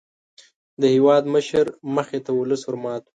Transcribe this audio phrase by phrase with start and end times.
[0.81, 1.65] د هېوادمشر
[1.95, 3.09] مخې ته ولس ور مات وو.